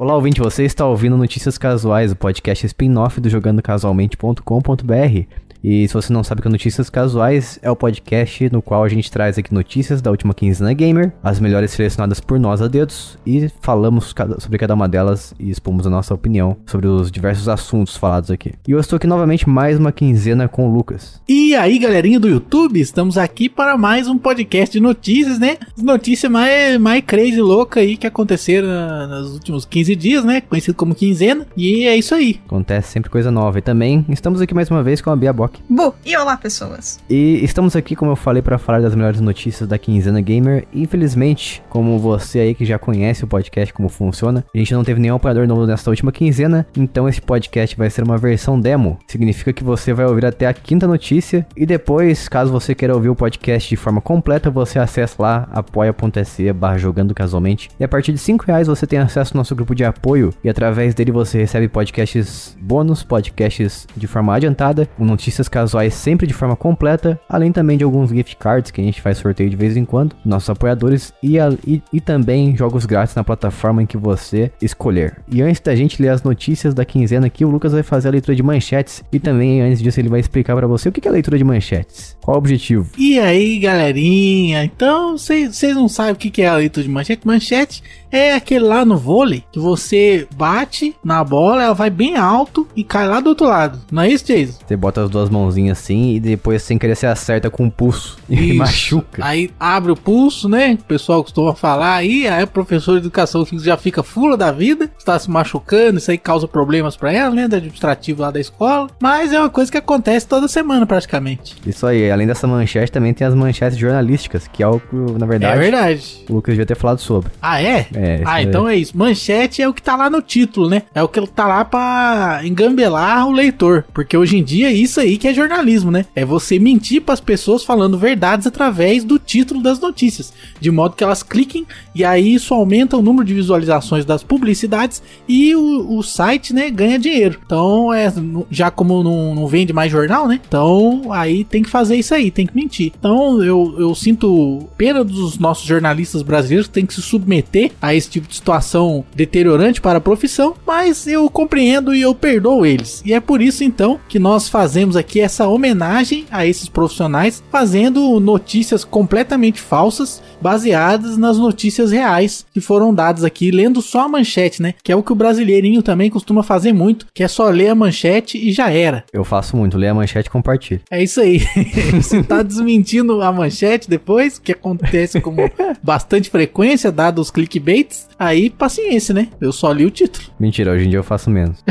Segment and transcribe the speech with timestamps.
[0.00, 5.26] Olá, ouvinte, você está ouvindo Notícias Casuais, o podcast spin-off do jogandocasualmente.com.br.
[5.62, 8.88] E se você não sabe que é Notícias Casuais, é o podcast no qual a
[8.88, 13.18] gente traz aqui notícias da última quinzena gamer, as melhores selecionadas por nós a dedos,
[13.26, 17.94] e falamos sobre cada uma delas e expomos a nossa opinião sobre os diversos assuntos
[17.94, 18.54] falados aqui.
[18.66, 21.20] E eu estou aqui novamente mais uma quinzena com o Lucas.
[21.28, 25.58] E aí, galerinha do YouTube, estamos aqui para mais um podcast de notícias, né?
[25.76, 28.66] Notícia mais, mais crazy louca aí que aconteceram
[29.08, 30.40] nos últimos 15 dias, né?
[30.40, 31.46] Conhecido como quinzena.
[31.56, 32.40] E é isso aí.
[32.46, 33.58] Acontece sempre coisa nova.
[33.58, 35.60] E também estamos aqui mais uma vez com a Bia Bock.
[35.68, 36.98] Bu, e olá, pessoas.
[37.08, 40.66] E estamos aqui, como eu falei, para falar das melhores notícias da quinzena gamer.
[40.72, 45.00] Infelizmente, como você aí que já conhece o podcast, como funciona, a gente não teve
[45.00, 48.98] nenhum apoiador novo nesta última quinzena, então esse podcast vai ser uma versão demo.
[49.06, 53.08] Significa que você vai ouvir até a quinta notícia e depois, caso você queira ouvir
[53.08, 57.70] o podcast de forma completa, você acessa lá apoia.se barra jogando casualmente.
[57.78, 60.48] E a partir de 5 reais você tem acesso ao nosso grupo de apoio e
[60.48, 66.56] através dele você recebe podcasts bônus, podcasts de forma adiantada, notícias casuais sempre de forma
[66.56, 69.84] completa, além também de alguns gift cards que a gente faz sorteio de vez em
[69.84, 74.50] quando, nossos apoiadores e, a, e, e também jogos grátis na plataforma em que você
[74.60, 75.16] escolher.
[75.28, 78.12] E antes da gente ler as notícias da quinzena aqui, o Lucas vai fazer a
[78.12, 81.10] leitura de manchetes e também antes disso ele vai explicar para você o que é
[81.10, 82.16] a leitura de manchetes.
[82.22, 82.88] Qual o objetivo?
[82.96, 84.64] E aí, galerinha?
[84.64, 87.26] Então, vocês não sabem o que é a leitura de manchete?
[87.26, 92.66] Manchete é aquele lá no vôlei que você bate na bola, ela vai bem alto
[92.74, 93.80] e cai lá do outro lado.
[93.90, 94.58] Não é isso, Jason?
[94.66, 98.18] Você bota as duas mãozinhas assim e depois sem querer você acerta com o pulso
[98.28, 99.24] e machuca.
[99.24, 100.78] Aí abre o pulso, né?
[100.80, 104.50] O pessoal costuma falar aí, aí o professor de educação física já fica fula da
[104.50, 107.48] vida, está se machucando, isso aí causa problemas para ela, né?
[107.48, 108.88] Do administrativo lá da escola.
[109.00, 111.56] Mas é uma coisa que acontece toda semana praticamente.
[111.66, 115.26] Isso aí, além dessa manchete, também tem as manchetes jornalísticas, que é o que, na
[115.26, 116.24] verdade, é verdade.
[116.28, 117.30] o Lucas devia ter falado sobre.
[117.40, 117.86] Ah, é?
[117.94, 118.96] É, ah, isso então é isso.
[118.96, 120.82] Manchete é o que tá lá no título, né?
[120.94, 123.84] É o que tá lá pra engambelar o leitor.
[123.92, 126.06] Porque hoje em dia é isso aí que é jornalismo, né?
[126.14, 130.32] É você mentir para as pessoas falando verdades através do título das notícias.
[130.60, 135.02] De modo que elas cliquem e aí isso aumenta o número de visualizações das publicidades
[135.28, 137.38] e o, o site, né, ganha dinheiro.
[137.44, 138.12] Então, é,
[138.50, 140.40] já como não, não vende mais jornal, né?
[140.46, 142.92] Então, aí tem que fazer isso aí, tem que mentir.
[142.98, 147.89] Então, eu, eu sinto pena dos nossos jornalistas brasileiros que tem que se submeter a
[147.94, 153.02] esse tipo de situação deteriorante para a profissão, mas eu compreendo e eu perdoo eles.
[153.04, 158.18] E é por isso então que nós fazemos aqui essa homenagem a esses profissionais, fazendo
[158.20, 164.62] notícias completamente falsas, baseadas nas notícias reais que foram dadas aqui, lendo só a manchete,
[164.62, 164.74] né?
[164.82, 167.74] Que é o que o brasileirinho também costuma fazer muito, que é só ler a
[167.74, 169.04] manchete e já era.
[169.12, 170.80] Eu faço muito, ler a manchete e compartilho.
[170.90, 171.40] É isso aí.
[171.94, 175.34] Você tá desmentindo a manchete depois, que acontece com
[175.82, 179.28] bastante frequência, dado os clickbaits, aí paciência, né?
[179.40, 180.26] Eu só li o título.
[180.38, 181.62] Mentira, hoje em dia eu faço menos.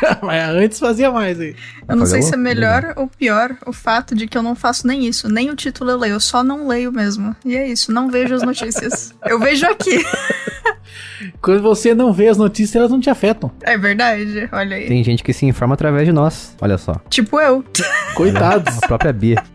[0.22, 1.54] Mas antes fazia mais aí.
[1.88, 4.86] Eu não sei se é melhor ou pior o fato de que eu não faço
[4.86, 7.34] nem isso, nem o título eu leio, eu só não leio mesmo.
[7.44, 9.14] E é isso, não vejo as notícias.
[9.26, 10.02] eu vejo aqui.
[11.40, 13.50] Quando você não vê as notícias, elas não te afetam.
[13.62, 14.86] É verdade, olha aí.
[14.88, 16.94] Tem gente que se informa através de nós, olha só.
[17.08, 17.64] Tipo eu.
[18.14, 18.78] Coitados.
[18.82, 19.42] A própria Bia.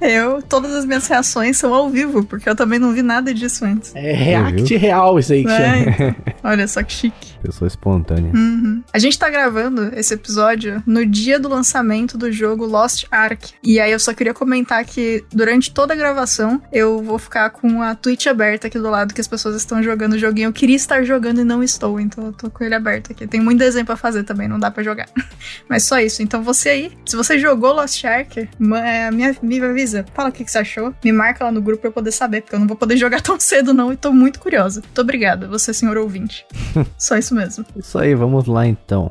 [0.00, 3.64] Eu, todas as minhas reações são ao vivo, porque eu também não vi nada disso
[3.64, 3.94] antes.
[3.94, 5.90] É react real isso aí que É, chama.
[5.90, 6.14] então.
[6.42, 7.32] Olha só que chique.
[7.40, 8.32] Pessoa espontânea.
[8.34, 8.82] Uhum.
[8.92, 13.52] A gente tá gravando esse episódio no dia do lançamento do jogo Lost Ark.
[13.62, 17.80] E aí eu só queria comentar que durante toda a gravação eu vou ficar com
[17.80, 20.48] a Twitch aberta aqui do lado que as pessoas estão jogando o joguinho.
[20.48, 23.26] Eu queria estar jogando e não estou, então eu tô com ele aberto aqui.
[23.26, 25.08] Tem muito desenho pra fazer também, não dá pra jogar.
[25.68, 26.22] Mas só isso.
[26.22, 29.24] Então você aí, se você jogou Lost Ark, ma- é, me,
[29.60, 30.04] avisa.
[30.14, 30.94] Fala o que, que você achou.
[31.04, 33.20] Me marca lá no grupo pra eu poder saber, porque eu não vou poder jogar
[33.20, 34.80] tão cedo não e tô muito curiosa.
[34.80, 36.44] Muito obrigada, você senhor ouvinte.
[36.98, 37.64] só isso mesmo.
[37.76, 39.08] Isso aí, vamos lá então.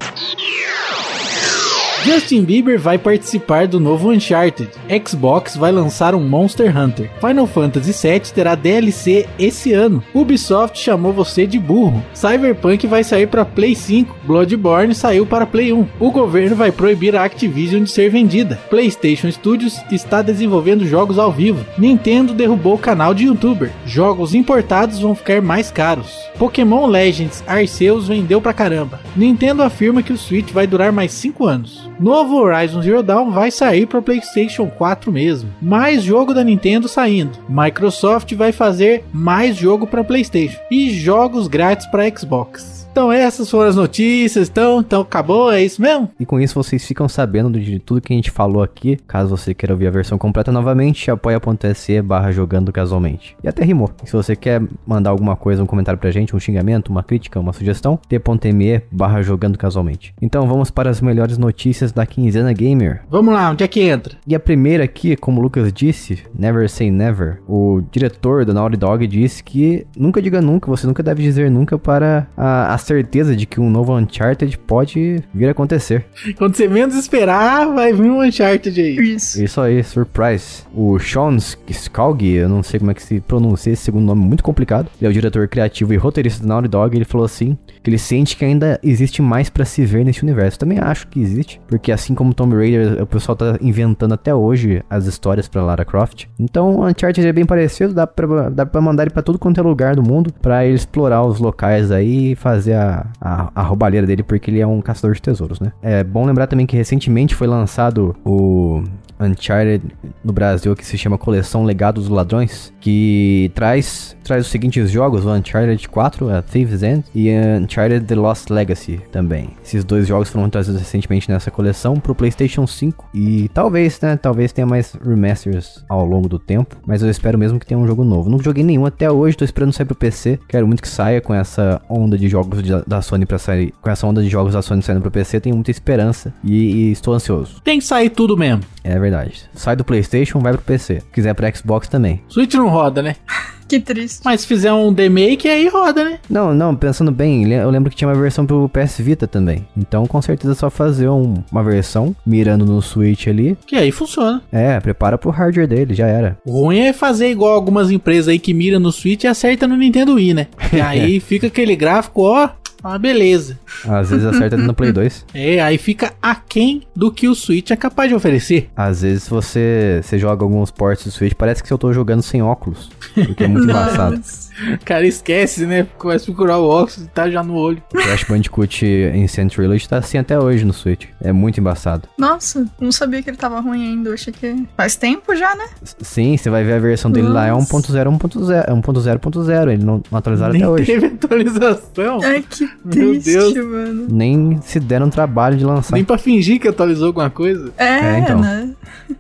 [2.04, 4.70] Justin Bieber vai participar do novo Uncharted.
[5.08, 7.12] Xbox vai lançar um Monster Hunter.
[7.20, 10.04] Final Fantasy VII terá DLC esse ano.
[10.12, 12.04] Ubisoft chamou você de burro.
[12.14, 14.16] Cyberpunk vai sair para Play 5.
[14.24, 15.88] Bloodborne saiu para Play 1.
[16.00, 18.60] O governo vai proibir a Activision de ser vendida.
[18.70, 21.64] PlayStation Studios está desenvolvendo jogos ao vivo.
[21.78, 23.72] Nintendo derrubou o canal de YouTuber.
[23.86, 26.18] Jogos importados vão ficar mais caros.
[26.40, 29.00] Pokémon Legends Arceus vendeu pra caramba.
[29.16, 31.91] Nintendo afirma que o Switch vai durar mais 5 anos.
[32.02, 35.54] Novo Horizon Zero Dawn vai sair para PlayStation 4 mesmo.
[35.62, 37.38] Mais jogo da Nintendo saindo.
[37.48, 42.81] Microsoft vai fazer mais jogo para PlayStation e jogos grátis para Xbox.
[42.92, 46.10] Então essas foram as notícias, então, então acabou, é isso mesmo?
[46.20, 48.98] E com isso vocês ficam sabendo de tudo que a gente falou aqui.
[49.08, 53.36] Caso você queira ouvir a versão completa novamente, apoia.se barra jogando casualmente.
[53.42, 53.90] E até rimou.
[54.04, 57.40] E se você quer mandar alguma coisa, um comentário pra gente, um xingamento, uma crítica,
[57.40, 60.14] uma sugestão, t.me barra jogando casualmente.
[60.22, 63.04] Então vamos para as melhores notícias da quinzena gamer.
[63.10, 64.18] Vamos lá, onde é que entra?
[64.28, 67.42] E a primeira aqui, como o Lucas disse, never say never.
[67.48, 71.80] O diretor da Naughty Dog disse que nunca diga nunca, você nunca deve dizer nunca
[71.80, 76.06] para a, a certeza de que um novo Uncharted pode vir a acontecer.
[76.38, 78.96] Quando você menos esperar, vai vir um Uncharted aí.
[78.98, 79.44] Isso.
[79.44, 80.64] Isso aí, surprise.
[80.74, 81.38] O Sean
[81.68, 84.90] Skalg, eu não sei como é que se pronuncia esse segundo nome muito complicado.
[85.00, 86.96] Ele é o diretor criativo e roteirista da Naughty Dog.
[86.96, 90.60] Ele falou assim que ele sente que ainda existe mais pra se ver nesse universo.
[90.60, 94.84] Também acho que existe, porque assim como Tomb Raider, o pessoal tá inventando até hoje
[94.90, 96.26] as histórias pra Lara Croft.
[96.40, 99.60] Então, o Uncharted é bem parecido, dá pra, dá pra mandar ele pra tudo quanto
[99.60, 103.62] é lugar do mundo pra ele explorar os locais aí e fazer a, a, a
[103.62, 105.72] roubalheira dele, porque ele é um caçador de tesouros, né?
[105.82, 108.84] É bom lembrar também que recentemente foi lançado o
[109.22, 109.84] Uncharted
[110.24, 115.26] no Brasil que se chama Coleção Legado dos Ladrões, que traz traz os seguintes jogos,
[115.26, 117.30] o Uncharted 4, a Thieves End, e
[117.62, 119.50] Uncharted The Lost Legacy também.
[119.64, 124.52] Esses dois jogos foram trazidos recentemente nessa coleção pro PlayStation 5 e talvez, né, talvez
[124.52, 128.04] tenha mais remasters ao longo do tempo, mas eu espero mesmo que tenha um jogo
[128.04, 128.30] novo.
[128.30, 130.40] Não joguei nenhum até hoje, tô esperando sair pro PC.
[130.48, 133.90] Quero muito que saia com essa onda de jogos de, da Sony para sair, com
[133.90, 137.14] essa onda de jogos da Sony saindo pro PC, tenho muita esperança e, e estou
[137.14, 137.62] ansioso.
[137.64, 138.64] Tem que sair tudo mesmo.
[138.84, 139.11] É verdade.
[139.54, 141.00] Sai do PlayStation, vai pro PC.
[141.02, 142.22] Se quiser pro Xbox também.
[142.30, 143.16] Switch não roda, né?
[143.72, 144.20] Que triste.
[144.26, 146.20] Mas se fizer um remake, aí roda, né?
[146.30, 149.66] Não, não, pensando bem, eu lembro que tinha uma versão pro PS Vita também.
[149.78, 153.58] Então, com certeza é só fazer um- uma versão mirando no Switch ali.
[153.66, 154.42] Que aí funciona.
[154.52, 156.38] É, prepara pro hardware dele, já era.
[156.46, 159.78] O ruim é fazer igual algumas empresas aí que mira no Switch e acerta no
[159.78, 160.48] Nintendo Wii, né?
[160.74, 162.50] E aí fica aquele gráfico, ó,
[162.90, 163.60] uma beleza.
[163.88, 165.26] Às vezes acerta no Play 2.
[165.34, 168.70] É, aí fica aquém do que o Switch é capaz de oferecer.
[168.76, 172.42] Às vezes você, você joga alguns ports do Switch, parece que eu tô jogando sem
[172.42, 172.90] óculos.
[173.14, 174.18] Porque é muito embaçado.
[174.18, 174.52] Nossa.
[174.76, 175.88] O cara esquece, né?
[175.98, 177.82] Começa a procurar o óculos e tá já no olho.
[177.92, 178.86] Crash Bandicoot
[179.16, 181.06] Insane Trilogy tá assim até hoje no Switch.
[181.22, 182.08] É muito embaçado.
[182.18, 184.10] Nossa, não sabia que ele tava ruim ainda.
[184.10, 185.66] Eu achei que faz tempo já, né?
[185.82, 187.74] S- Sim, você vai ver a versão dele lá, é Nossa.
[187.78, 189.72] 1.0, 1.0, é 1.0.0.
[189.72, 190.86] Ele não, não atualizaram Nem até hoje.
[190.86, 192.20] teve atualização.
[192.24, 193.54] Ai, que Meu triste, Deus.
[193.68, 194.08] mano.
[194.10, 195.96] Nem se deram trabalho de lançar.
[195.96, 197.72] Nem pra fingir que atualizou alguma coisa.
[197.78, 197.86] É,
[198.16, 198.40] É, então.
[198.40, 198.70] né?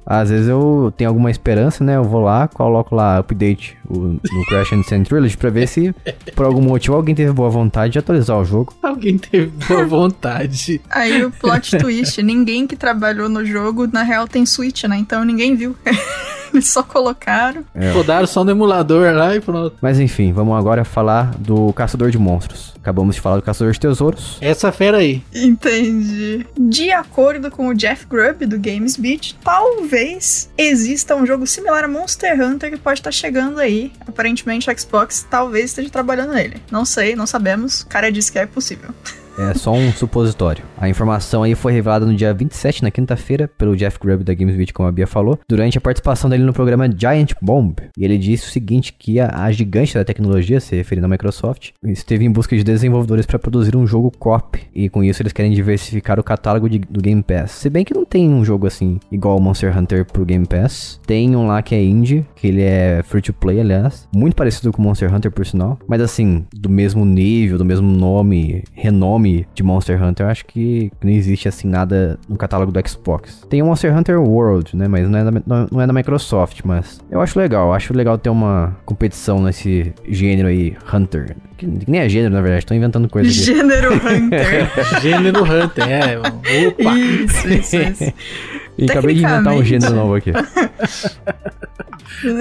[0.05, 1.95] Às vezes eu tenho alguma esperança, né?
[1.95, 5.93] Eu vou lá, coloco lá update o- no Crash Insane Trilogy pra ver se
[6.35, 8.73] por algum motivo alguém teve boa vontade de atualizar o jogo.
[8.81, 10.81] Alguém teve boa vontade.
[10.89, 14.97] Aí o plot twist, ninguém que trabalhou no jogo, na real, tem Switch, né?
[14.97, 15.75] Então ninguém viu.
[16.53, 17.63] Eles só colocaram.
[17.73, 17.91] É.
[17.91, 19.75] Rodaram só no emulador lá e pronto.
[19.81, 22.73] Mas enfim, vamos agora falar do Caçador de Monstros.
[22.81, 24.37] Acabamos de falar do Caçador de Tesouros.
[24.41, 25.23] Essa fera aí.
[25.33, 26.45] Entendi.
[26.59, 31.87] De acordo com o Jeff Grubb do Games Beat, talvez exista um jogo similar a
[31.87, 33.91] Monster Hunter que pode estar chegando aí.
[34.07, 36.61] Aparentemente o Xbox talvez esteja trabalhando nele.
[36.71, 37.81] Não sei, não sabemos.
[37.81, 38.89] O cara disse que é possível.
[39.37, 40.63] É só um supositório.
[40.77, 44.73] A informação aí foi revelada no dia 27, na quinta-feira, pelo Jeff Grubb da GamesBeat,
[44.73, 47.75] como a Bia falou, durante a participação dele no programa Giant Bomb.
[47.97, 51.69] E ele disse o seguinte, que a, a gigante da tecnologia, se referindo à Microsoft,
[51.83, 54.59] esteve em busca de desenvolvedores para produzir um jogo co-op.
[54.75, 57.51] E com isso eles querem diversificar o catálogo de- do Game Pass.
[57.51, 60.99] Se bem que não tem um jogo assim, igual o Monster Hunter pro Game Pass.
[61.07, 64.07] Tem um lá que é indie, que ele é free to play, aliás.
[64.13, 65.79] Muito parecido com o Monster Hunter, por sinal.
[65.87, 70.91] Mas assim, do mesmo nível, do mesmo nome, renome de Monster Hunter, eu acho que
[71.03, 73.45] não existe assim nada no catálogo do Xbox.
[73.49, 74.87] Tem o Monster Hunter World, né?
[74.87, 75.31] Mas não é, da,
[75.71, 77.67] não- é da Microsoft, mas eu acho legal.
[77.67, 81.35] Eu acho legal ter uma competição nesse gênero aí, Hunter.
[81.57, 83.39] Que nem é gênero, na verdade, tô inventando coisa aqui.
[83.39, 85.01] Gênero Hunter.
[85.01, 86.17] Gênero Hunter, é.
[86.19, 86.97] Opa!
[86.97, 88.13] isso, isso, isso.
[88.77, 90.31] E acabei de inventar um gênero novo aqui.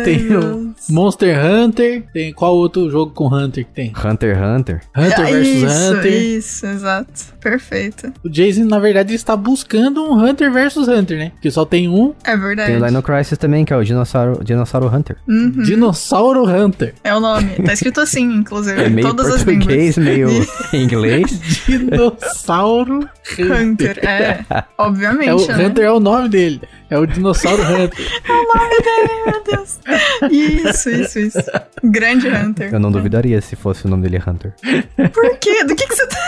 [0.05, 0.75] Tem o.
[0.91, 2.05] Monster Hunter.
[2.13, 3.93] Tem qual outro jogo com Hunter que tem?
[3.93, 4.81] Hunter x Hunter.
[4.97, 6.13] Hunter Ah, vs isso, Hunter.
[6.13, 7.13] Isso, exato.
[7.41, 8.13] Perfeito.
[8.25, 11.31] O Jason, na verdade, ele está buscando um Hunter vs Hunter, né?
[11.31, 12.73] Porque só tem um É verdade.
[12.73, 15.17] Tem o Dino Crisis também, que é o Dinossauro, Dinossauro Hunter.
[15.27, 15.51] Uhum.
[15.63, 16.95] Dinossauro Hunter.
[17.03, 17.49] É o nome.
[17.65, 18.83] Tá escrito assim, inclusive.
[18.83, 19.97] É em meio todas as línguas.
[19.97, 20.29] meio
[20.75, 21.41] inglês.
[21.67, 23.09] Dinossauro
[23.39, 23.61] Hunter.
[23.63, 24.45] Hunter, é.
[24.51, 25.67] É Obviamente, o né?
[25.67, 26.61] Hunter é o nome dele.
[26.89, 28.07] É o Dinossauro Hunter.
[29.27, 29.79] Meu Deus.
[30.31, 31.39] Isso, isso, isso.
[31.83, 32.73] Grande Hunter.
[32.73, 34.53] Eu não duvidaria se fosse o nome dele Hunter.
[35.13, 35.65] Por quê?
[35.65, 36.19] Do que, que você tá.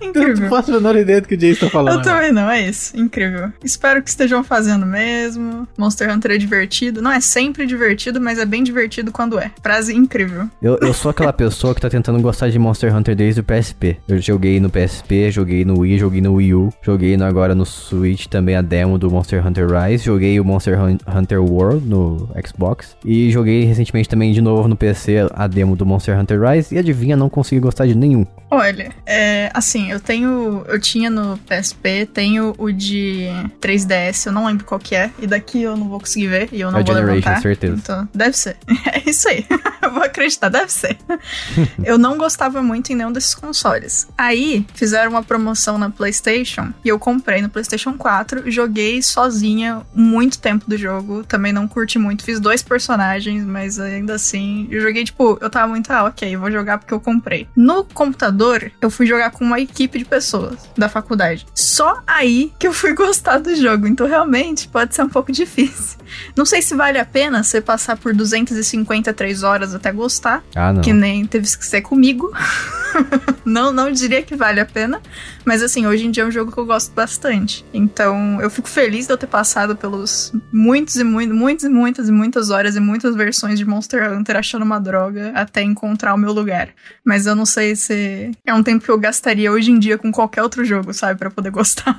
[0.00, 0.48] Eu não Incrível.
[0.48, 1.98] faço a menor ideia do que o Jason tá falando.
[1.98, 2.96] Eu também não, é isso.
[2.96, 3.52] Incrível.
[3.64, 5.66] Espero que estejam fazendo mesmo.
[5.76, 7.00] Monster Hunter é divertido.
[7.02, 9.50] Não é sempre divertido, mas é bem divertido quando é.
[9.62, 10.46] Frase incrível.
[10.62, 13.96] Eu, eu sou aquela pessoa que tá tentando gostar de Monster Hunter desde o PSP.
[14.08, 17.64] Eu joguei no PSP, joguei no Wii, joguei no Wii U, joguei no- agora no
[17.66, 22.28] Switch também a demo do Monster Hunter Rise, joguei o Monster Hun- Hunter World no
[22.46, 26.74] Xbox e joguei recentemente também de novo no PC a demo do Monster Hunter Rise
[26.74, 28.26] e adivinha, não consegui gostar de nenhum.
[28.50, 30.64] Olha, é, assim, eu tenho.
[30.66, 33.28] Eu tinha no PSP, tenho o de
[33.60, 35.10] 3DS, eu não lembro qual que é.
[35.18, 37.42] E daqui eu não vou conseguir ver e eu não É vou Generation, levantar.
[37.42, 37.74] certeza.
[37.74, 38.56] Então, deve ser.
[38.92, 39.44] É isso aí.
[39.82, 40.96] eu vou acreditar, deve ser.
[41.84, 44.08] eu não gostava muito em nenhum desses consoles.
[44.16, 50.38] Aí, fizeram uma promoção na PlayStation e eu comprei no PlayStation 4, joguei sozinha muito
[50.38, 51.22] tempo do jogo.
[51.24, 55.68] Também não curti muito, fiz dois personagens, mas ainda assim, eu joguei tipo, eu tava
[55.68, 57.46] muito, ah, ok, vou jogar porque eu comprei.
[57.56, 61.46] No computador, eu fui jogar com uma equipe de pessoas da faculdade.
[61.54, 63.86] Só aí que eu fui gostar do jogo.
[63.86, 65.98] Então, realmente, pode ser um pouco difícil.
[66.34, 70.92] Não sei se vale a pena você passar por 253 horas até gostar, Ah, que
[70.92, 72.32] nem teve que ser comigo.
[73.48, 75.00] não, não diria que vale a pena,
[75.44, 77.64] mas assim, hoje em dia é um jogo que eu gosto bastante.
[77.72, 82.08] Então, eu fico feliz de eu ter passado pelos muitos e muitos, muitas e muitas
[82.08, 86.18] e muitas horas e muitas versões de Monster Hunter achando uma droga até encontrar o
[86.18, 86.68] meu lugar.
[87.04, 90.12] Mas eu não sei se é um tempo que eu gastaria hoje em dia com
[90.12, 91.98] qualquer outro jogo, sabe, Pra poder gostar.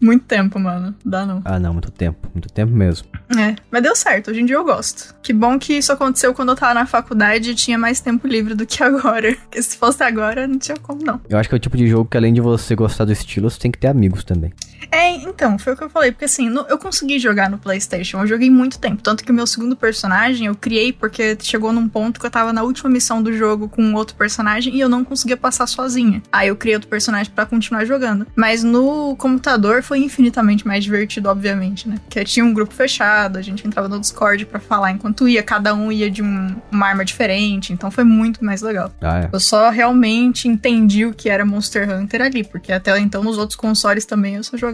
[0.00, 0.94] Muito tempo, mano.
[1.04, 1.40] Dá não.
[1.44, 3.08] Ah, não, muito tempo, muito tempo mesmo.
[3.36, 5.14] É, mas deu certo, hoje em dia eu gosto.
[5.22, 8.54] Que bom que isso aconteceu quando eu tava na faculdade e tinha mais tempo livre
[8.54, 9.34] do que agora.
[9.34, 11.20] Porque se fosse agora, não tinha como não.
[11.28, 13.48] Eu acho que é o tipo de jogo que além de você gostar do estilo,
[13.48, 14.52] você tem que ter amigos também.
[14.90, 18.20] É, então, foi o que eu falei, porque assim, no- eu consegui jogar no PlayStation,
[18.20, 19.02] eu joguei muito tempo.
[19.02, 22.52] Tanto que o meu segundo personagem eu criei porque chegou num ponto que eu tava
[22.52, 26.22] na última missão do jogo com outro personagem e eu não conseguia passar sozinha.
[26.32, 28.26] Aí eu criei outro personagem pra continuar jogando.
[28.34, 31.96] Mas no computador foi infinitamente mais divertido, obviamente, né?
[32.04, 35.74] Porque tinha um grupo fechado, a gente entrava no Discord pra falar enquanto ia, cada
[35.74, 38.92] um ia de um- uma arma diferente, então foi muito mais legal.
[39.00, 39.28] Ah, é.
[39.32, 43.56] Eu só realmente entendi o que era Monster Hunter ali, porque até então nos outros
[43.56, 44.71] consoles também eu só jogava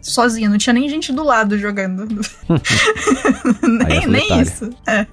[0.00, 2.06] sozinha, não tinha nem gente do lado jogando.
[3.62, 4.70] nem é nem isso.
[4.86, 5.06] É.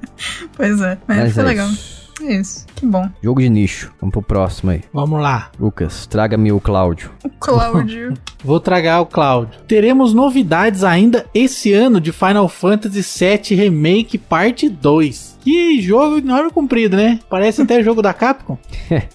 [0.55, 1.69] Pois é, mas, Mas foi é legal.
[1.69, 2.05] isso.
[2.21, 3.09] É isso, que bom.
[3.21, 3.91] Jogo de nicho.
[3.99, 4.81] Vamos pro próximo aí.
[4.93, 5.51] Vamos lá.
[5.59, 7.11] Lucas, traga-me o Cláudio.
[7.23, 8.13] O Cláudio.
[8.43, 9.59] Vou tragar o Cláudio.
[9.67, 15.35] Teremos novidades ainda esse ano de Final Fantasy VII Remake Parte 2.
[15.45, 17.19] Que jogo hora comprido, né?
[17.29, 18.57] Parece até jogo da Capcom.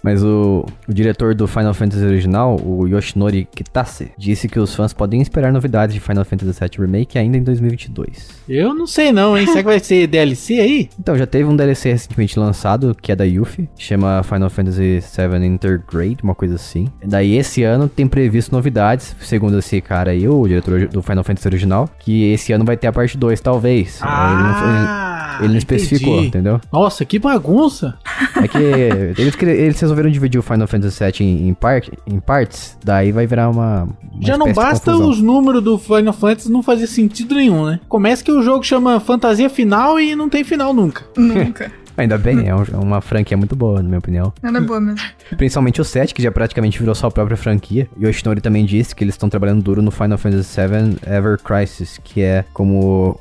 [0.01, 4.93] Mas o, o diretor do Final Fantasy original, o Yoshinori Kitase, disse que os fãs
[4.93, 8.29] podem esperar novidades de Final Fantasy VII Remake ainda em 2022.
[8.49, 9.45] Eu não sei não, hein?
[9.45, 10.91] Será que vai ser DLC aí?
[11.01, 15.47] Então, já teve um DLC recentemente lançado, que é da Yuffie, chama Final Fantasy VII
[15.47, 16.89] Intergrade, uma coisa assim.
[17.05, 21.49] Daí, esse ano tem previsto novidades, segundo esse cara aí, o diretor do Final Fantasy
[21.49, 23.99] original, que esse ano vai ter a parte 2, talvez.
[24.03, 26.61] Ah, ele não, ele não especificou, entendeu?
[26.73, 27.99] Nossa, que bagunça.
[28.37, 32.79] É que eles, eles resolveram dividir o Final Fantasy VII em, em, part, em partes,
[32.85, 33.85] daí vai virar uma.
[33.85, 37.81] uma Já não basta os números do Final Fantasy não fazer sentido nenhum, né?
[37.89, 41.05] Começa que o jogo chama Fantasia Final e não tem final nunca.
[41.17, 41.73] Nunca.
[42.01, 44.33] Ainda bem, é, um- é uma franquia muito boa, na minha opinião.
[44.43, 45.01] Ela é boa mesmo.
[45.37, 47.89] Principalmente o 7, que já praticamente virou sua própria franquia.
[47.97, 51.39] E o Yoshinori também disse que eles estão trabalhando duro no Final Fantasy VII Ever
[51.39, 53.19] Crisis, que é como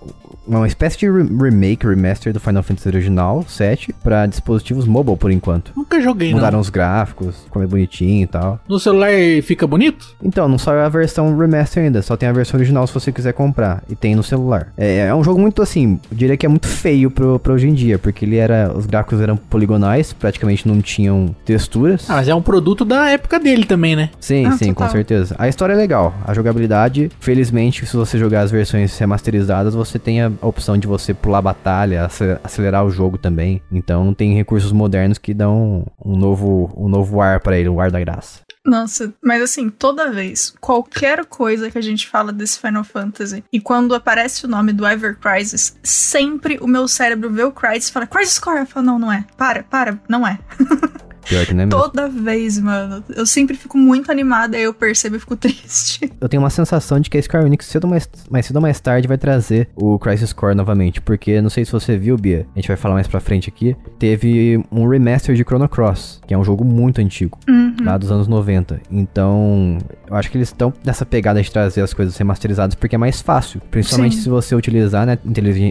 [0.57, 5.31] uma espécie de re- remake, remaster do Final Fantasy original 7 para dispositivos mobile por
[5.31, 5.71] enquanto.
[5.75, 6.59] Nunca joguei, Mudaram não.
[6.61, 8.59] os gráficos, ficou mais bonitinho e tal.
[8.67, 9.09] No celular
[9.43, 10.15] fica bonito?
[10.23, 13.33] Então, não saiu a versão remaster ainda, só tem a versão original se você quiser
[13.33, 13.83] comprar.
[13.89, 14.71] E tem no celular.
[14.77, 17.67] É, é um jogo muito assim, eu diria que é muito feio pro, pra hoje
[17.67, 18.71] em dia, porque ele era.
[18.75, 22.09] Os gráficos eram poligonais, praticamente não tinham texturas.
[22.09, 24.09] Ah, mas é um produto da época dele também, né?
[24.19, 24.87] Sim, Ah, sim, total.
[24.87, 25.35] com certeza.
[25.37, 26.13] A história é legal.
[26.25, 31.13] A jogabilidade, felizmente, se você jogar as versões remasterizadas, você tem a opção de você
[31.13, 33.61] pular a batalha, ace- acelerar o jogo também.
[33.71, 37.91] Então tem recursos modernos que dão um novo, um novo ar pra ele, o ar
[37.91, 38.41] da graça.
[38.65, 43.59] Nossa, mas assim, toda vez, qualquer coisa que a gente fala desse Final Fantasy, e
[43.59, 47.91] quando aparece o nome do Ever Crisis, sempre o meu cérebro vê o Crisis e
[47.93, 49.25] fala, Crisis Core, eu falo, não, não é.
[49.37, 50.37] Para, para, não é.
[51.27, 51.81] Pior que não é mesmo.
[51.81, 53.03] Toda vez, mano.
[53.15, 56.11] Eu sempre fico muito animada, aí eu percebo e fico triste.
[56.19, 58.79] Eu tenho uma sensação de que a Square Enix, cedo mais, mais cedo ou mais
[58.79, 61.01] tarde, vai trazer o Crisis Core novamente.
[61.01, 63.75] Porque, não sei se você viu, Bia, a gente vai falar mais pra frente aqui,
[63.97, 67.37] teve um remaster de Chrono Cross, que é um jogo muito antigo.
[67.47, 67.75] Uhum.
[67.81, 68.81] lá dos anos 90.
[68.91, 72.97] Então, eu acho que eles estão nessa pegada de trazer as coisas remasterizadas porque é
[72.97, 73.61] mais fácil.
[73.71, 74.23] Principalmente Sim.
[74.23, 75.17] se você utilizar né,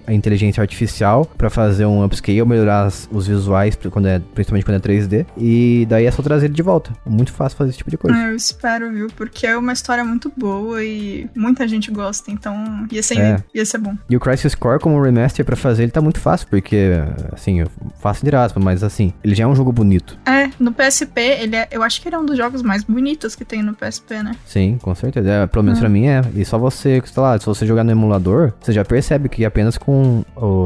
[0.06, 4.80] a inteligência artificial pra fazer um upscale, melhorar os visuais, quando é, principalmente quando é
[4.80, 5.26] 3D.
[5.38, 6.92] E daí é só trazer ele de volta.
[7.06, 8.16] É muito fácil fazer esse tipo de coisa.
[8.16, 9.06] Eu espero, viu?
[9.16, 13.42] Porque é uma história muito boa e muita gente gosta, então ia ser, É.
[13.54, 13.94] ia ser bom.
[14.08, 16.90] E o Crisis Core como remaster pra fazer ele tá muito fácil, porque,
[17.32, 17.64] assim,
[18.00, 20.18] fácil de aspas, mas assim, ele já é um jogo bonito.
[20.26, 23.34] É, no PSP, ele é, eu acho que ele é um dos jogos mais bonitos
[23.34, 24.32] que tem no PSP, né?
[24.46, 25.28] Sim, com certeza.
[25.30, 26.22] É, pelo menos pra mim é.
[26.34, 29.76] E só você, sei lá, se você jogar no emulador, você já percebe que apenas
[29.78, 30.22] com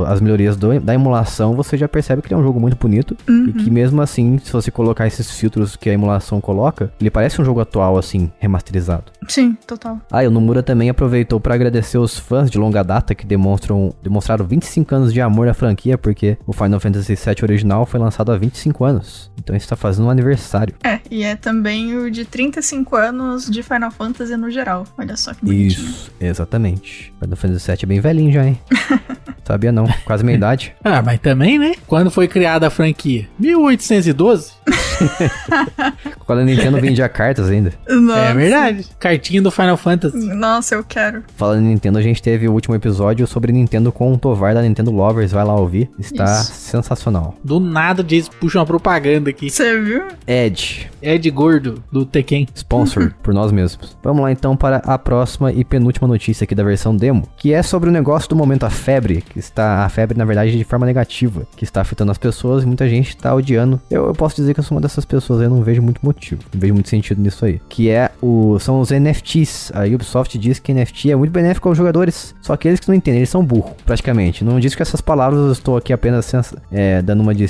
[0.06, 3.16] as melhorias do- da emulação, você já percebe que ele é um jogo muito bonito.
[3.28, 7.40] E que mesmo assim, se você colocar esses filtros que a emulação coloca, ele parece
[7.40, 9.04] um jogo atual, assim, remasterizado.
[9.28, 10.00] Sim, total.
[10.10, 13.94] Ah, e o Nomura também aproveitou pra agradecer os fãs de longa data que demonstram,
[14.02, 18.32] demonstraram 25 anos de amor à franquia, porque o Final Fantasy VII original foi lançado
[18.32, 19.30] há 25 anos.
[19.38, 20.74] Então isso tá fazendo um aniversário.
[20.84, 24.84] É, e é também o de 35 anos de Final Fantasy no geral.
[24.98, 25.88] Olha só que bonitinho.
[25.88, 27.12] Isso, exatamente.
[27.20, 28.58] Final Fantasy VII é bem velhinho já, hein?
[29.44, 30.74] Sabia não, quase minha idade.
[30.84, 31.74] Ah, mas também, né?
[31.86, 33.26] Quando foi criada a franquia?
[33.38, 34.51] 1812?
[36.26, 37.72] Quando a Nintendo vendia cartas ainda.
[37.88, 38.20] Nossa.
[38.20, 38.86] É verdade.
[38.98, 40.32] Cartinha do Final Fantasy.
[40.34, 41.22] Nossa, eu quero.
[41.36, 44.62] Falando em Nintendo, a gente teve o último episódio sobre Nintendo com o Tovar da
[44.62, 45.32] Nintendo Lovers.
[45.32, 45.90] Vai lá ouvir.
[45.98, 46.52] Está Isso.
[46.52, 47.34] sensacional.
[47.42, 49.50] Do nada, diz, puxa uma propaganda aqui.
[49.50, 50.04] Você viu?
[50.26, 52.46] Ed, Ed Gordo, do Tekken.
[52.54, 53.96] sponsor por nós mesmos.
[54.02, 57.62] Vamos lá então para a próxima e penúltima notícia aqui da versão demo, que é
[57.62, 60.86] sobre o negócio do momento a febre, que está a febre na verdade de forma
[60.86, 63.80] negativa, que está afetando as pessoas e muita gente está odiando.
[63.90, 66.00] Eu, eu posso dizer que eu sou uma dessas pessoas, aí, eu não vejo muito
[66.02, 67.60] motivo, não vejo muito sentido nisso aí.
[67.68, 69.72] Que é o são os NFTs.
[69.74, 72.94] A Ubisoft diz que NFT é muito benéfico aos jogadores, só que eles que não
[72.94, 74.44] entendem, eles são burros, praticamente.
[74.44, 77.46] Não diz que essas palavras eu estou aqui apenas sens- é, dando uma de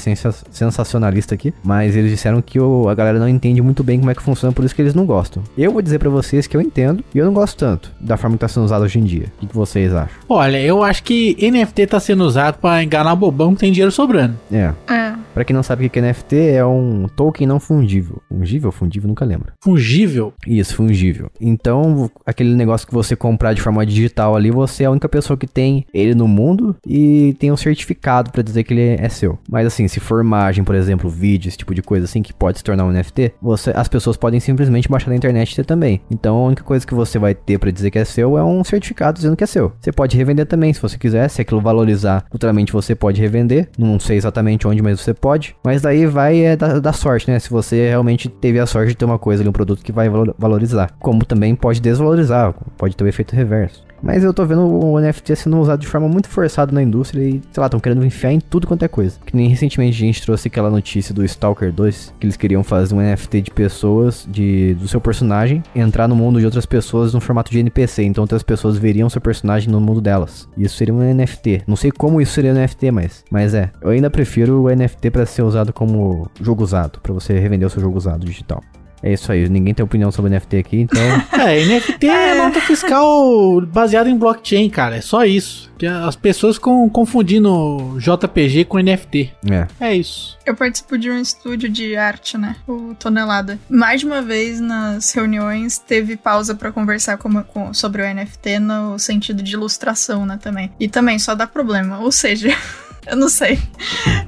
[0.50, 4.14] sensacionalista aqui, mas eles disseram que o- a galera não entende muito bem como é
[4.14, 5.42] que funciona, por isso que eles não gostam.
[5.56, 8.36] Eu vou dizer pra vocês que eu entendo e eu não gosto tanto da forma
[8.36, 9.26] que tá sendo usado hoje em dia.
[9.42, 10.16] O que, vocês acham?
[10.28, 14.34] Olha, eu acho que NFT tá sendo usado pra enganar bobão que tem dinheiro sobrando.
[14.50, 14.72] É.
[14.88, 15.01] É.
[15.34, 18.22] Pra quem não sabe o que é NFT, é um token não fungível.
[18.28, 18.72] Fungível?
[18.72, 19.08] Fungível?
[19.08, 19.52] Nunca lembro.
[19.62, 20.32] Fungível.
[20.46, 21.30] Isso, fungível.
[21.40, 25.36] Então, aquele negócio que você comprar de forma digital ali, você é a única pessoa
[25.36, 29.38] que tem ele no mundo e tem um certificado pra dizer que ele é seu.
[29.48, 32.58] Mas assim, se for imagem, por exemplo, vídeo, esse tipo de coisa assim, que pode
[32.58, 36.00] se tornar um NFT, você, as pessoas podem simplesmente baixar na internet e ter também.
[36.10, 38.62] Então, a única coisa que você vai ter pra dizer que é seu é um
[38.64, 39.72] certificado dizendo que é seu.
[39.80, 41.28] Você pode revender também, se você quiser.
[41.28, 43.68] Se aquilo valorizar futuramente, você pode revender.
[43.78, 45.56] Não sei exatamente onde, mas você pode.
[45.64, 47.38] Mas daí vai é, da, da sorte, né?
[47.38, 50.08] Se você realmente teve a sorte de ter uma coisa ali, um produto que vai
[50.10, 50.90] valo- valorizar.
[50.98, 53.86] Como também pode desvalorizar, pode ter o efeito reverso.
[54.02, 57.40] Mas eu tô vendo o NFT sendo usado de forma muito forçada na indústria e,
[57.52, 59.16] sei lá, estão querendo enfiar em tudo quanto é coisa.
[59.24, 62.96] Que nem recentemente a gente trouxe aquela notícia do Stalker 2, que eles queriam fazer
[62.96, 67.20] um NFT de pessoas, de, do seu personagem, entrar no mundo de outras pessoas no
[67.20, 68.02] formato de NPC.
[68.02, 70.48] Então outras pessoas veriam seu personagem no mundo delas.
[70.58, 71.62] Isso seria um NFT.
[71.68, 73.70] Não sei como isso seria um NFT, mas, mas é.
[73.80, 77.70] Eu ainda prefiro o NFT para ser usado como jogo usado, para você revender o
[77.70, 78.62] seu jogo usado digital.
[79.04, 81.02] É isso aí, ninguém tem opinião sobre NFT aqui, então.
[81.42, 84.94] É, NFT é nota fiscal baseada em blockchain, cara.
[84.96, 85.72] É só isso.
[85.76, 89.32] Que As pessoas ficam confundindo JPG com NFT.
[89.50, 89.66] é.
[89.80, 90.38] É isso.
[90.46, 92.54] Eu participo de um estúdio de arte, né?
[92.68, 93.58] O Tonelada.
[93.68, 98.60] Mais de uma vez nas reuniões teve pausa pra conversar com- com- sobre o NFT
[98.60, 100.38] no sentido de ilustração, né?
[100.40, 100.70] Também.
[100.78, 101.98] E também só dá problema.
[101.98, 102.50] Ou seja.
[103.06, 103.58] Eu não sei.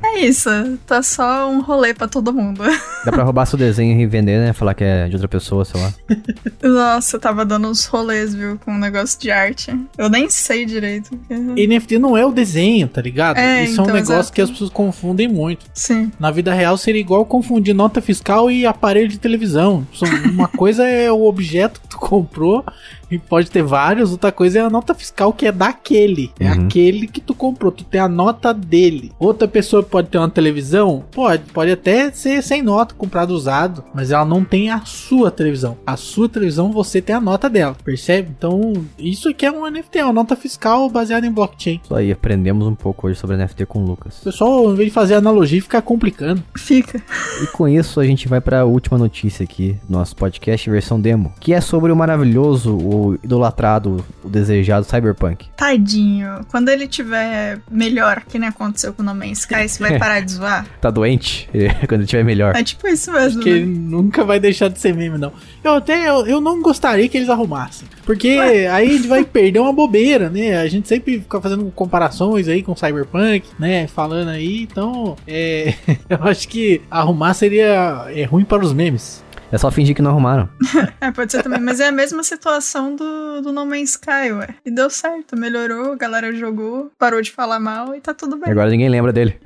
[0.03, 0.51] É isso.
[0.87, 2.63] Tá só um rolê pra todo mundo.
[3.05, 4.53] Dá pra roubar seu desenho e vender, né?
[4.53, 5.93] Falar que é de outra pessoa, sei lá.
[6.63, 8.59] Nossa, eu tava dando uns rolês, viu?
[8.65, 9.75] Com um negócio de arte.
[9.97, 11.11] Eu nem sei direito.
[11.17, 11.35] porque-
[11.67, 13.39] NFT não é o desenho, tá ligado?
[13.39, 14.33] É, Isso é um então, negócio exato.
[14.33, 15.67] que as pessoas confundem muito.
[15.73, 16.11] Sim.
[16.19, 19.87] Na vida real seria igual confundir nota fiscal e aparelho de televisão.
[19.95, 22.65] São- Uma coisa é o objeto que tu comprou
[23.11, 26.33] e pode ter vários, outra coisa é a nota fiscal que é daquele.
[26.41, 26.65] É Uhum.
[26.67, 29.13] aquele que tu comprou, tu tem a nota dele.
[29.19, 31.05] Outra pessoa pode ter uma televisão?
[31.11, 35.77] Pode, pode até ser sem nota, comprado usado, mas ela não tem a sua televisão.
[35.87, 38.31] A sua televisão você tem a nota dela, percebe?
[38.37, 41.81] Então, isso aqui é um NFT, é uma nota fiscal baseada em blockchain.
[41.83, 44.21] Isso aí, aprendemos um pouco hoje sobre NFT com o Lucas.
[44.21, 46.43] O pessoal, em vez de fazer analogia, fica complicando.
[46.57, 47.03] Fica.
[47.43, 51.33] E com isso a gente vai pra última notícia aqui do nosso podcast versão demo,
[51.41, 55.49] que é sobre o maravilhoso, o idolatrado, o desejado Cyberpunk.
[55.57, 56.41] Tadinho.
[56.51, 60.21] Quando ele tiver melhor, que nem aconteceu com o No Man's Sky, você vai parar
[60.21, 60.67] de zoar?
[60.81, 61.49] Tá doente?
[61.89, 62.55] Quando ele tiver melhor.
[62.55, 63.79] É tipo isso mesmo, que ele né?
[63.91, 65.33] nunca vai deixar de ser meme, não.
[65.63, 67.89] Eu até eu, eu não gostaria que eles arrumassem.
[68.05, 70.59] Porque aí a gente vai perder uma bobeira, né?
[70.59, 73.87] A gente sempre fica fazendo comparações aí com Cyberpunk, né?
[73.87, 75.75] Falando aí, então é,
[76.09, 79.24] eu acho que arrumar seria é ruim para os memes.
[79.55, 80.49] É só fingir que não arrumaram.
[81.01, 84.49] É, pode ser também, mas é a mesma situação do, do No Man's Sky, ué.
[84.65, 88.51] E deu certo, melhorou, a galera jogou, parou de falar mal e tá tudo bem.
[88.51, 89.39] Agora ninguém lembra dele.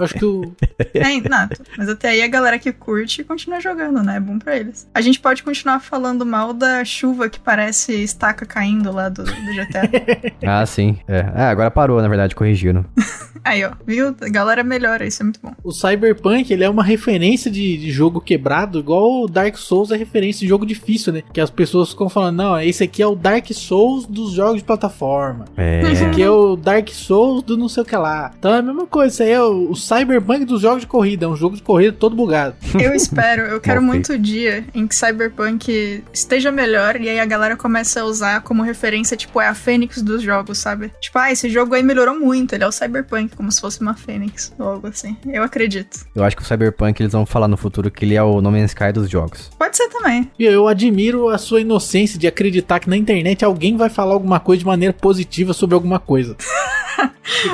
[0.00, 0.52] Acho que o.
[0.94, 4.16] É, não, mas até aí a galera que curte continua jogando, né?
[4.16, 4.88] É bom pra eles.
[4.94, 9.30] A gente pode continuar falando mal da chuva que parece estaca caindo lá do, do
[9.30, 9.82] GTA.
[10.46, 10.98] ah, sim.
[11.06, 11.20] É.
[11.34, 12.84] Ah, agora parou, na verdade, corrigiram.
[13.44, 14.14] aí, ó, viu?
[14.20, 15.52] A galera melhora, isso é muito bom.
[15.62, 19.96] O Cyberpunk, ele é uma referência de, de jogo quebrado, igual o Dark Souls é
[19.96, 21.22] referência de jogo difícil, né?
[21.32, 24.64] Que as pessoas ficam falando, não, esse aqui é o Dark Souls dos jogos de
[24.64, 25.44] plataforma.
[25.56, 25.82] É.
[25.90, 28.32] Esse aqui é o Dark Souls do não sei o que lá.
[28.38, 31.26] Então é a mesma coisa, isso aí é o, o Cyberpunk dos jogos de corrida,
[31.26, 32.56] é um jogo de corrida todo bugado.
[32.80, 37.24] Eu espero, eu quero muito o dia em que Cyberpunk esteja melhor e aí a
[37.24, 40.92] galera começa a usar como referência, tipo, é a Fênix dos jogos, sabe?
[41.00, 43.94] Tipo, ah, esse jogo aí melhorou muito, ele é o Cyberpunk, como se fosse uma
[43.94, 45.16] Fênix ou algo assim.
[45.26, 46.06] Eu acredito.
[46.14, 48.50] Eu acho que o Cyberpunk eles vão falar no futuro que ele é o No
[48.50, 49.33] Man's Sky dos jogos.
[49.58, 50.30] Pode ser também.
[50.38, 54.40] E eu admiro a sua inocência de acreditar que na internet alguém vai falar alguma
[54.40, 56.36] coisa de maneira positiva sobre alguma coisa.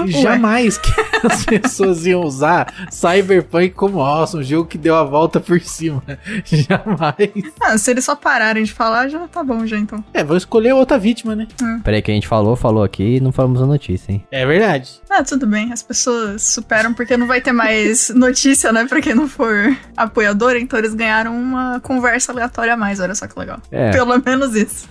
[0.06, 0.90] Jamais que
[1.24, 6.02] as pessoas iam usar Cyberpunk como, nossa, um jogo que deu a volta por cima.
[6.44, 7.52] Jamais.
[7.60, 10.04] Ah, se eles só pararem de falar, já tá bom, já então.
[10.12, 11.46] É, vou escolher outra vítima, né?
[11.84, 14.24] Peraí, que a gente falou, falou aqui e não falamos a notícia, hein?
[14.30, 15.00] É verdade.
[15.08, 19.14] Ah, tudo bem, as pessoas superam porque não vai ter mais notícia, né, pra quem
[19.14, 23.60] não for apoiador, então eles ganharam uma conversa aleatória a mais, olha só que legal.
[23.70, 23.90] É.
[23.90, 24.88] Pelo menos isso.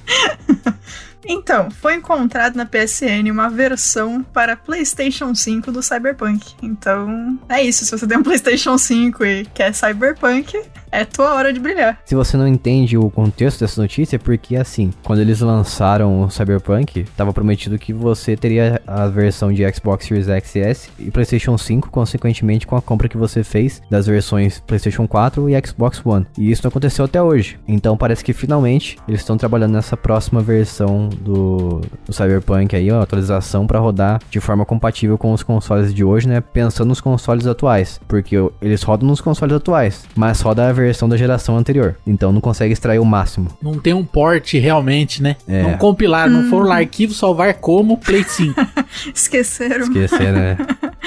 [1.25, 6.55] Então, foi encontrado na PSN uma versão para PlayStation 5 do Cyberpunk.
[6.63, 7.86] Então, é isso.
[7.86, 10.60] Se você tem um PlayStation 5 e quer Cyberpunk,
[10.91, 11.99] é tua hora de brilhar.
[12.05, 16.29] Se você não entende o contexto dessa notícia, é porque assim, quando eles lançaram o
[16.29, 20.55] Cyberpunk, tava prometido que você teria a versão de Xbox Series X
[20.97, 25.49] e e PlayStation 5, consequentemente com a compra que você fez das versões PlayStation 4
[25.49, 26.25] e Xbox One.
[26.38, 27.60] E isso não aconteceu até hoje.
[27.67, 33.02] Então parece que finalmente eles estão trabalhando nessa próxima versão do, do Cyberpunk aí, ó,
[33.02, 36.41] atualização para rodar de forma compatível com os consoles de hoje, né?
[36.41, 41.17] Pensando nos consoles atuais, porque eles rodam nos consoles atuais, mas roda a versão da
[41.17, 41.95] geração anterior.
[42.06, 43.50] Então não consegue extrair o máximo.
[43.62, 45.36] Não tem um port realmente, né?
[45.48, 45.63] É.
[45.63, 48.60] Não compilar, não foram lá arquivo salvar como Play 5.
[49.13, 49.86] Esqueceram.
[49.86, 50.58] Esquecer, né?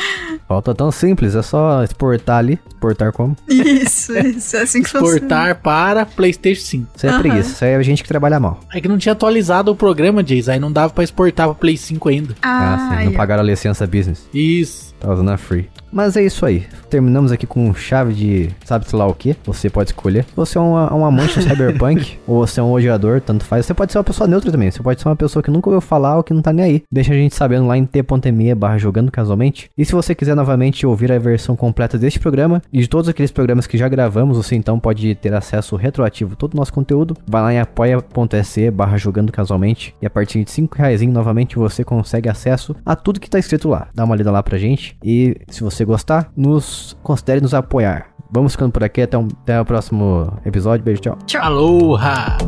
[0.48, 2.58] Falta tão simples, é só exportar ali.
[2.68, 3.36] Exportar como?
[3.48, 4.56] Isso, isso.
[4.56, 5.14] É assim que funciona.
[5.14, 6.86] Exportar para PlayStation 5.
[6.96, 7.18] Isso é Aham.
[7.20, 8.60] preguiça, isso aí é a gente que trabalha mal.
[8.72, 11.76] É que não tinha atualizado o programa, Jays, aí não dava pra exportar para Play
[11.76, 12.34] 5 ainda.
[12.42, 14.26] Ah, Ah, sim, aí, não pagaram a licença business.
[14.32, 14.91] Isso.
[15.02, 15.68] Tá usando a free.
[15.92, 16.64] Mas é isso aí.
[16.88, 19.36] Terminamos aqui com chave de sabe-se lá o que.
[19.44, 20.24] Você pode escolher.
[20.36, 23.66] Você é um, um amante do cyberpunk ou você é um odiador, tanto faz.
[23.66, 24.70] Você pode ser uma pessoa neutra também.
[24.70, 26.82] Você pode ser uma pessoa que nunca ouviu falar ou que não tá nem aí.
[26.90, 29.70] Deixa a gente sabendo lá em t.me barra jogando casualmente.
[29.76, 33.32] E se você quiser novamente ouvir a versão completa deste programa e de todos aqueles
[33.32, 37.16] programas que já gravamos, você então pode ter acesso retroativo a todo o nosso conteúdo.
[37.26, 39.96] Vai lá em apoia.se barra jogando casualmente.
[40.00, 43.68] E a partir de 5 reais novamente você consegue acesso a tudo que tá escrito
[43.68, 43.88] lá.
[43.92, 44.91] Dá uma lida lá pra gente.
[45.02, 48.06] E se você gostar, nos considere nos apoiar.
[48.30, 49.02] Vamos ficando por aqui.
[49.02, 50.84] Até, um, até o próximo episódio.
[50.84, 51.18] Beijo, tchau.
[51.26, 51.42] Tchau.
[51.44, 52.38] Aloha!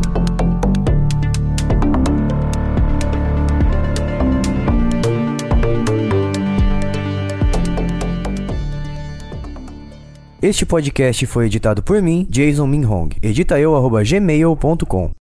[10.44, 13.08] Este podcast foi editado por mim, Jason Minhong.
[13.22, 15.10] Edita eu, arroba gmail.com.